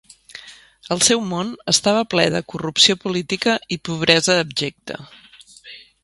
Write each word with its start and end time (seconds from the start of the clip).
El 0.93 1.01
seu 1.07 1.19
món 1.33 1.51
estava 1.73 2.01
ple 2.13 2.25
de 2.35 2.41
corrupció 2.53 2.95
política 3.03 3.55
i 3.75 3.79
pobresa 3.89 4.39
abjecta. 4.47 4.97